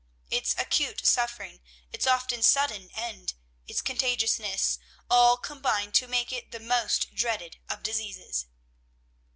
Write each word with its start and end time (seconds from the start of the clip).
Its 0.31 0.55
acute 0.57 1.05
suffering, 1.05 1.61
its 1.91 2.07
often 2.07 2.41
sudden 2.41 2.89
end, 2.95 3.35
its 3.67 3.83
contagiousness, 3.83 4.79
all 5.11 5.37
combine 5.37 5.91
to 5.91 6.07
make 6.07 6.33
it 6.33 6.49
the 6.49 6.59
most 6.59 7.13
dreaded 7.13 7.59
of 7.69 7.83
diseases. 7.83 8.47